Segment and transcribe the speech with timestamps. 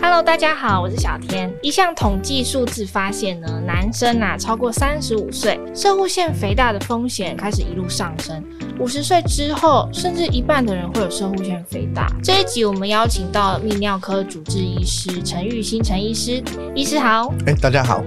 [0.00, 1.52] Hello，大家好，我是小天。
[1.60, 8.42] 一项统计数字发现呢，男生啊超过三十五岁，射护腺肥大的风险开始一路上升。
[8.78, 12.06] 五十岁之后，甚至一半的人会有射护腺肥大。
[12.22, 16.40] 这一集我们邀请到泌尿科主治医师陈玉新陈医师，
[16.76, 17.34] 医师好。
[17.46, 18.00] 哎，大家好。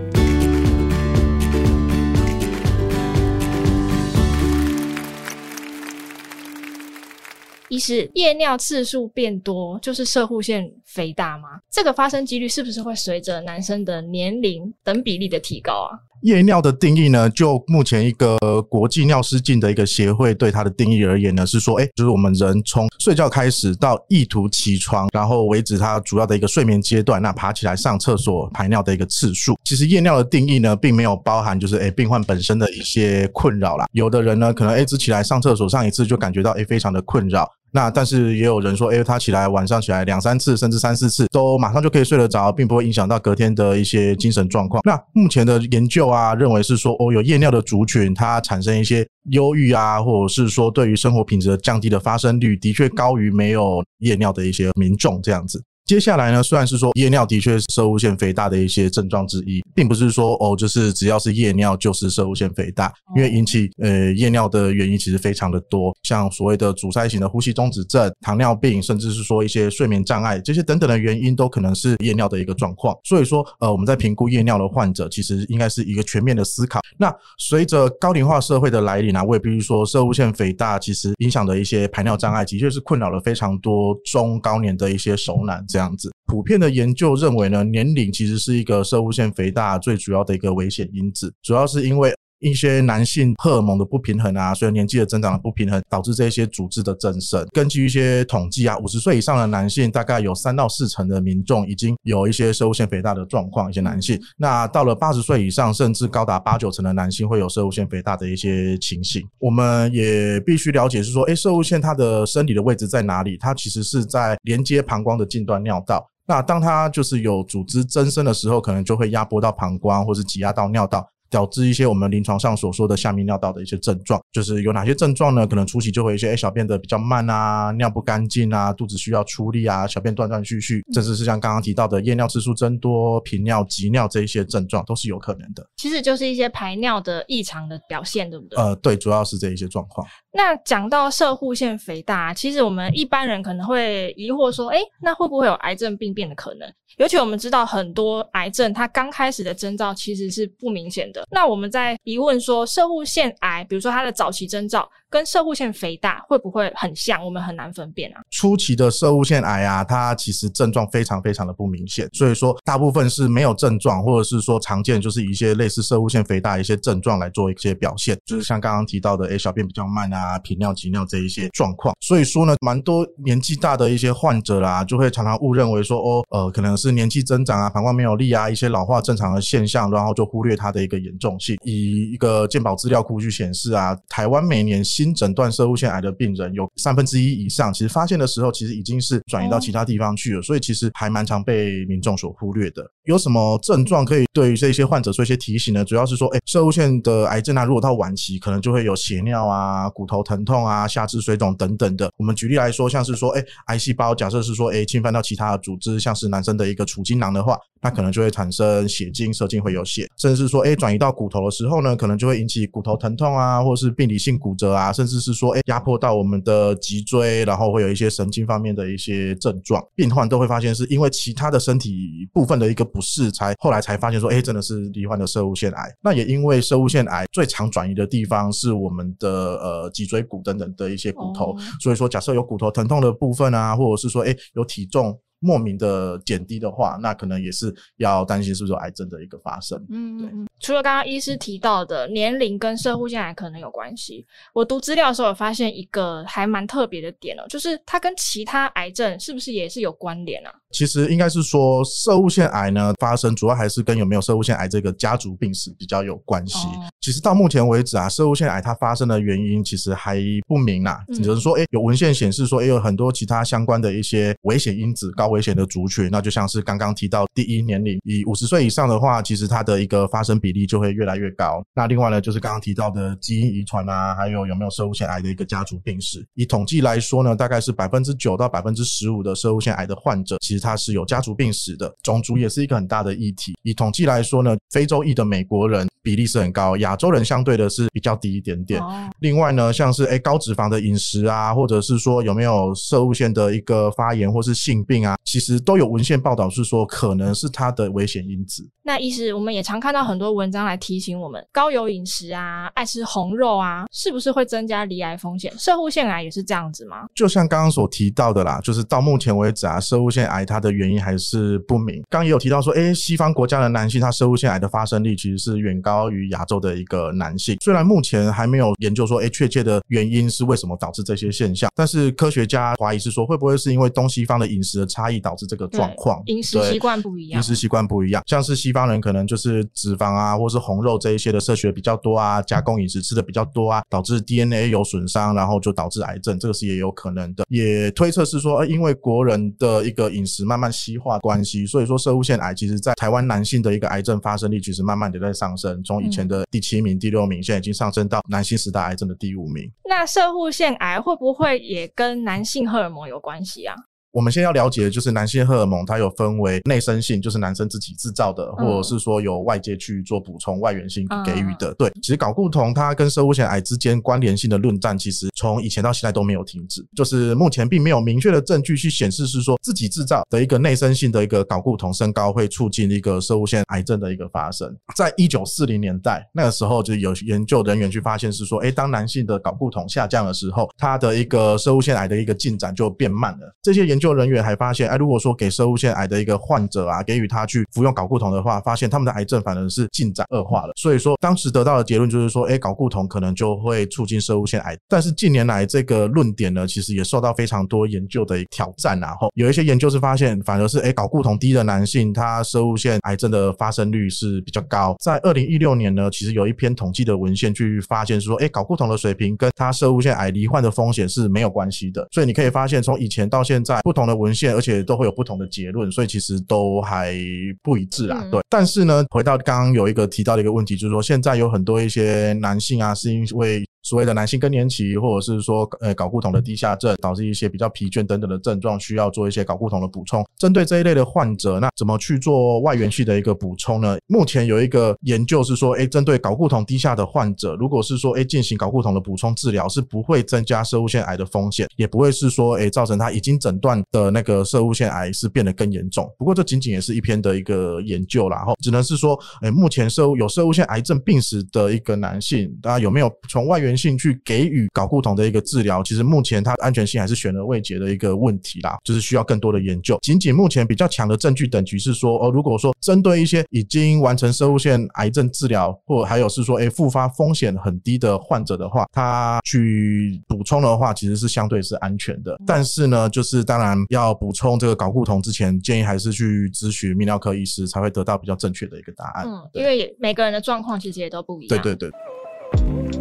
[7.67, 11.49] 医师，夜尿次数变多，就是射护腺肥大吗？
[11.71, 15.97] 这个发生几率是不是会随着男生的年龄等比例的提高啊？
[16.21, 18.37] 夜尿的定义呢，就目前一个
[18.69, 29.57] 国际尿失禁的一个协会对它的定义而言呢，是说，哎，就是我们人从睡觉开始到意图起床，然后为止它主要的一个睡眠阶段，那爬起来上厕所排尿的一个次数。
[29.65, 33.87] 其实夜尿的定义呢，并没有包含就是哎病患本身的一些困扰啦。
[33.93, 37.49] 有的人呢，可能哎只起来上厕所上一次就感觉到哎非常的困扰。
[37.73, 44.81] 那但是也有人说，哎，他起来晚上起来两三次，甚至三四次，都马上就可以睡得着，并不会影响到隔天的一些精神状况。
[44.83, 55.63] 那目前的研究啊，认为是说，哦，有夜尿的族群，它产生一些忧郁啊，或者是说对于生活品质的降低的发生率，的确高于没有夜尿的一些民众这样子。
[55.91, 72.95] 接下来呢，虽然是说夜尿的确是摄物腺肥大的一些症状之一，并不是说哦，就是只要是夜尿就是摄物腺肥大，因为引起呃夜尿的原因其实非常的多，像所谓的阻塞型的呼吸中止症、糖尿病，甚至是说一些睡眠障碍这些等等的原因，都可能是夜尿的一个状况。
[73.03, 76.79] 所以说，呃，我们在评估夜尿的患者，其实应该是一个全面的思考。
[76.97, 85.80] 那随着高龄化社会的来临啊，我也必须说，摄物腺肥大其实影响的一些排尿障碍，的确是困扰了非常多中高年的一些熟男这样。
[85.81, 92.13] 这样子，普遍的研究认为呢，年龄其实是一个射物腺肥大最主要的一个危险因子，主要是因为。
[92.41, 97.47] 一些男性荷尔蒙的不平衡啊，随着年纪的增长的不平衡，导致这些组织的增生。
[97.53, 103.69] 根据一些统计啊，五十岁以上的男性，大概有三到四成的民众已经有一些摄护腺肥大的状况。
[103.69, 109.21] 一些男性，那到了八十岁以上，甚至高达八九成的男性会有摄护腺肥大的一些情形。
[109.37, 113.37] 我们也必须了解是说，诶，摄护腺它的生理的位置在哪里？
[113.37, 116.03] 它其实是在连接膀胱的近端尿道。
[116.27, 121.07] 那当它就是有组织增生的时候，可能就会压迫到膀胱，或是挤压到尿道。
[121.31, 125.47] 导致一些我们临床上所说的下泌尿道的一些症状，就是有哪些症状呢？
[125.47, 135.65] 可能初期就会一些，诶，小便的比较慢啊，尿不干净啊，肚子需要出力啊，小便断断续续，甚至是像刚刚提到的夜尿次数增多、频尿、急尿这一些症状，都是有可能的。
[135.77, 138.59] 其实就是一些排尿的异常的表现，对不对？
[138.59, 140.05] 呃，对，主要是这一些状况。
[140.33, 146.69] 那讲到射护腺肥大，其实我们一般人可能会疑惑说，诶，那会不会有癌症病变的可能？
[146.97, 151.20] 尤其我们知道很多癌症，它刚开始的征兆其实是不明显的。
[151.29, 154.89] 那我们在疑问说，摄护腺癌，比如说它的早期征兆。
[155.11, 157.21] 跟摄护腺肥大会不会很像？
[157.21, 158.21] 我们很难分辨啊。
[158.29, 171.93] 初期的摄护腺癌啊，它其实症状非常非常的不明显，所以说大部分是没有症状，或者是说常见就是一些类似摄护腺肥大一些症状来做一些表现，就是像刚刚提到的，诶，小便比较慢啊，频尿、急尿这一些状况。
[171.99, 181.57] 所以说呢，蛮多年纪大的一些患者啦，就会常常误认为说，哦，呃，可能是年纪增长啊，膀胱没有力啊，一些老化正常的现象，然后就忽略它的一个严重性。
[181.65, 192.89] 以一个健保资料库去显示啊，台湾每年新诊断色物腺癌的病人有三分之一以上，其实发现的时候，其实已经是转移到其他地方去了，所以其实还蛮常被民众所忽略的。
[193.05, 195.83] 有什么症状可以对于这些患者做一些提醒呢？
[195.83, 202.09] 主要是说，诶，摄护腺的癌症啊，如果到晚期，可能就会有血尿啊、骨头疼痛啊、下肢水肿等等的。
[202.17, 215.31] 我们举例来说，像是说，诶，癌细胞假设是说，诶，侵犯到其他的组织，像是男生的一个储精囊的话，那可能就会产生血精，射精会有血，甚至说，诶，转移到骨头的时候呢，可能就会引起骨头疼痛啊，或是病理性骨折啊，甚至是。
[215.41, 225.89] 说，诶，压迫到我们的脊椎，然后会有一些神经方面的一些症状，病患都会发现是因为其他的身体部分的一个不适，才后来才发现说，诶，真的是罹患的射物腺癌。
[226.01, 235.17] 那也因为射物腺癌最常转移的地方是我们的呃脊椎骨等等的一些骨头，所以说假设有骨头疼痛的部分啊，或者是说，诶，有体重。
[235.43, 239.83] 莫名的减低的话，那可能也是要担心是不是有癌症的一个发生。
[239.89, 240.29] 嗯，对。
[240.59, 244.23] 除了刚刚医师提到的年龄跟摄护腺癌可能有关系，
[244.53, 250.53] 我读资料的时候有发现一个还蛮特别的点哦，就是它跟其他癌症是不是也是有关联啊？
[250.71, 256.67] 其实应该是说，色物腺癌呢发生主要还是跟有没有色物腺癌这个家族病史比较有关系。
[256.67, 256.85] 哦。
[257.01, 261.03] 其实到目前为止啊，色物腺癌它发生的原因其实还不明啦。
[261.11, 265.31] 只能说，诶，有文献显示说，诶，有很多其他相关的一些危险因子高。
[265.31, 271.63] 危险的族群，那就像是刚刚提到第一年龄，以五十岁以上的话，其实它的一个发生比例就会越来越高。
[271.73, 276.21] 那另外呢，就是刚刚提到的基因遗传啊，还有有没有色物腺癌的一个家族病史。
[276.33, 283.53] 以统计来说呢，大概是百分之九到百分之十五的色物腺癌的患者，其实实它是有家族病史的，种族也是一个很大的议题。
[283.63, 288.79] 以统计来说呢，非洲裔的美国人比例是很高，亚洲人相对的是比较低一点点。
[288.81, 298.67] 哦、另外呢，像是诶高脂肪的饮食啊，或者是说有没有射物腺的一个发炎或是性病啊，其实都有文献报道是说可能是它的危险因子。
[298.83, 305.53] 那医师我们也常看到很多文章来提醒我们，高油饮食啊，爱吃红肉啊，是不是会增加罹癌风险？
[305.57, 307.05] 射物腺癌也是这样子吗？
[307.13, 311.95] 就像刚刚所提到的啦，就是到目前为止啊，射物腺癌它的原因还是不明。
[312.09, 317.57] 刚刚也有提到说，诶，西方国家的男性他摄护腺癌的发生率其实是远高于亚洲的一个男性。
[317.61, 326.21] 虽然目前还没有研究说，诶，确切的原因是为什么导致这些现象，但是科学家怀疑是说，会不会是因为东西方的饮食的差异导致这个状况？
[326.25, 337.45] 饮食习惯不一样，饮食习惯不一样，像是西方人可能就是脂肪啊，或是红肉这一些的摄取比较多啊，加工饮食吃的比较多啊，导致 DNA 有损伤，然后就导致癌症，这个是也有可能的。
[337.49, 349.71] 也推测是说，呃，因为国人的一个饮食慢慢西化关系，所以说射护腺癌其实在台湾男性的一个癌症发生率其实慢慢的在上升，从以前的第七名、第六名，现在已经上升到男性十大癌症的第五名。
[349.87, 353.75] 那射护腺癌会不会也跟男性荷尔蒙有关系啊？
[354.11, 361.73] 我们先要了解的就是男性荷尔蒙，它有分为内生性，就是男生自己制造的，或者是说有外界去做补充、外源性给予的。
[361.75, 366.85] 对，其实睾固酮它跟生物腺癌之间关联性的论战，其实从以前到现在都没有停止。
[366.93, 374.75] 就是目前并没有明确的证据去显示是说自己制造的一个内生性的一个睾固酮升高会促进一个生物腺癌症的一个发生。
[374.93, 383.55] 在一九四零年代那个时候，就有研究人员去发现是说，诶，当男性的睾固酮下降的时候，他的一个生物腺癌的一个进展就变慢了。
[383.61, 390.73] 这些研研究人员还发现，哎，如果说给摄护腺癌的一个患者啊，给予他去服用睾固酮的话，发现他们的癌症反而是进展恶化了。
[390.75, 394.75] 所以说，当时得到的结论就是说，哎，睾固酮可能就会促进摄护腺癌。
[394.89, 398.99] 但是近年来这个论点呢，其实也受到非常多研究的挑战。
[398.99, 404.95] 然后有一些研究是发现，反而是哎，睾固酮低的男性，他摄护腺癌症的发生率是比较高。
[404.99, 412.07] 在二零一六年呢，其实有一篇统计的文献去发现说，哎，睾固酮的水平跟他摄护腺癌罹患的风险是没有关系的。
[412.11, 417.13] 所以你可以发现，从以前到现在，不同的文献，而且都会有不同的结论，所以其实都还
[417.61, 418.25] 不一致啊。
[418.31, 423.61] 对，但是呢，回到刚刚有一个提到的一个问题，就是说现在有很多一些男性啊，是因为。
[423.83, 430.25] 所谓的男性更年期，或者是说，呃，睾固酮的低下症，导致一些比较疲倦等等的症状，需要做一些睾固酮的补充。
[430.37, 433.97] 针对这一类的患者，那怎么去做外源性的一个补充呢？
[434.07, 446.07] 目前有一个研究是说，诶，针对睾固酮低下的患者，如果是说，诶，进行睾固酮的补充治疗，是不会增加射物腺癌的风险，也不会是说，诶，造成他已经诊断的那个射物腺癌是变得更严重。
[446.17, 459.97] 不过，这仅仅也是一篇的一个研究啦，然后只能是说，诶，目前射有射物腺癌症病史的一个男性，大家有没有从外源性去给予睾固酮的一个治疗，其实目前它安全性还是悬而未决的一个问题啦，就是需要更多的研究。
[460.01, 472.37] 仅仅目前比较强的证据等级是说，哦，如果说针对一些已经完成生物腺癌症治疗，或还有是说，诶，复发风险很低的患者的话，他去补充的话，其实是相对是安全的。
[472.45, 479.25] 但是呢，就是当然要补充这个睾固酮之前，建议还是去咨询泌尿科医师，才会得到比较正确的一个答案。
[479.27, 481.61] 嗯，因为每个人的状况其实也都不一样。
[481.61, 483.00] 对对对。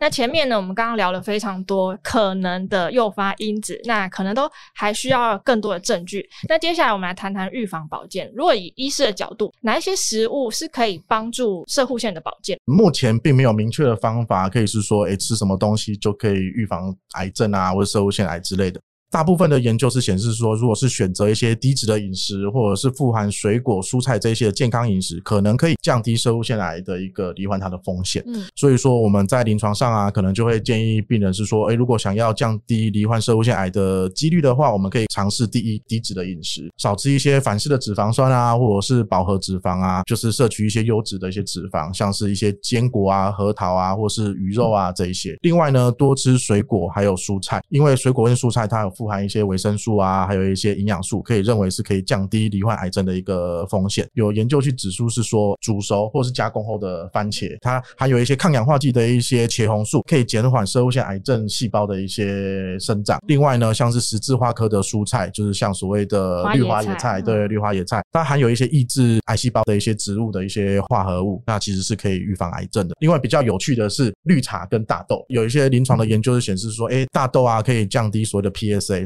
[0.00, 6.28] 那前面呢，我们刚刚聊了非常多可能的诱发因子，那可能都还需要更多的证据。
[6.48, 8.30] 那接下来我们来谈谈预防保健。
[8.34, 12.58] 如果以医师的角度，哪一些食物是可以帮助射护腺的保健？
[12.64, 18.80] 目前并没有明确的方法，可以是说，诶，吃什么东西就可以预防癌症啊，或者射护腺癌之类的。
[19.10, 28.22] 大部分的研究是显示说，如果是选择一些低脂的饮食，或者是富含水果、蔬菜这些的健康饮食，可能可以降低摄入腺癌的一个罹患它的风险。
[28.26, 45.34] 嗯，所以说我们在临床上啊，可能就会建议病人是说，诶，如果想要降低罹患摄入腺癌的几率的话，我们可以尝试第一低脂的饮食，少吃一些反式的脂肪酸啊，或者是饱和脂肪啊，就是摄取一些优质的一些脂肪，像是一些坚果啊、核桃啊，或是鱼肉啊这一些。
[45.40, 54.04] 另外呢，多吃水果还有蔬菜，因为水果跟蔬菜它有富含一些维生素啊，还有一些营养素，可以认为是可以降低罹患癌症的一个风险。
[54.14, 63.20] 有研究去指出是说，煮熟或是加工后的番茄，它含有一些抗氧化剂的一些茄红素，可以减缓生物腺癌症细胞的一些生长。
[63.28, 72.94] 另外呢，像是十字花科的蔬菜，就是像所谓的绿花野菜，对，绿花野菜，它含有一些抑制癌细胞的一些植物的一些化合物，那其实是可以预防癌症的。
[72.98, 78.50] 另外比较有趣的是，绿茶跟大豆，有一些临床的研究是显示说，哎，大豆啊可以降低所谓的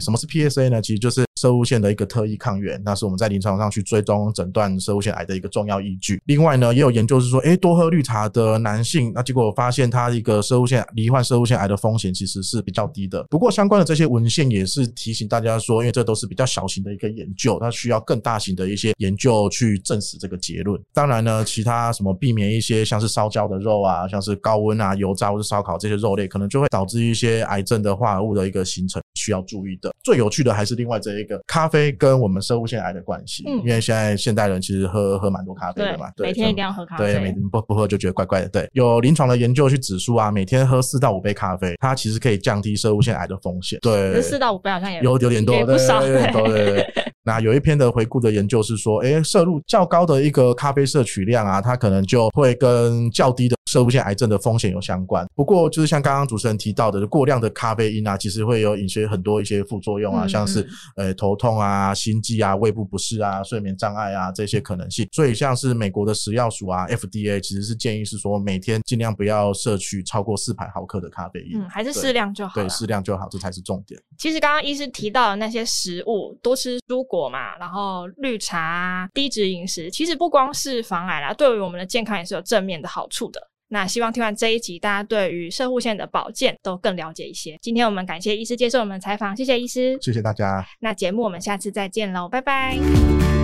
[0.01, 0.81] 什么是 PSA 呢？
[0.81, 6.21] 其实就是射物腺的一个特异抗原，那是我们在临床上去追踪诊断射物腺癌的一个重要依据。
[6.27, 13.23] 另外呢，也有研究是说，诶，多喝绿茶的男性，那结果发现他一个射物腺罹患射物腺癌的风险其实是比较低的。
[13.31, 20.81] 不过相关的这些文献也是提醒大家说，因为这都是比较小型的一个研究，它需要更大型的一些研究去证实这个结论。
[20.93, 29.93] 当然呢，其他什么避免一些像是烧焦的肉啊，像是高温啊、油炸或是烧烤这些肉类，可能就会导致一些癌症的化合物的一个形成，需要注意的。
[30.03, 38.49] 最有趣的还是另外这一个咖啡跟我们生物腺癌的关系，嗯，因为现在现代人其实喝喝蛮多咖啡的嘛，对，每天一定要喝咖啡，对，每天不不喝就觉得怪怪的。
[38.49, 43.79] 对，有临床的研究去指出啊，每天喝四到五杯咖啡，它其实可以降低生物腺癌的风险。
[43.81, 47.12] 对，四到五杯好像也有有点多，也不少，对，有点多，对对对。
[47.25, 55.25] 那有一篇的回顾的研究是说，诶，摄入较高的一个咖啡摄取量啊，它可能就会跟较低的摄入性癌症的风险有相关。
[55.35, 65.07] 不过，就是像刚刚主持人提到的，过量的咖啡因啊，其实会有引起很多一些副作用啊，像是呃头痛啊、心悸啊、胃部不适啊、睡眠障碍啊这些可能性。
[65.13, 72.55] 所以，像是美国的食药署啊 （FDA） 其实是建议是说，每天尽量不要摄取超过四百毫克的咖啡因，嗯，还是适量就好。
[72.55, 74.01] 对，适量就好，这才是重点。
[74.19, 83.39] 其实刚刚医师提到的那些食物，多吃蔬果嘛，然后绿茶、低脂饮食，其实不光是防癌啦，对于我们的健康也是有正面的好处的。
[83.69, 87.59] 那希望听完这一集，大家对于射护线的保健都更了解一些。
[87.61, 90.65] 今天我们感谢医师接受我们的采访，谢谢医师，谢谢大家。
[90.81, 93.42] 那节目我们下次再见喽，拜拜。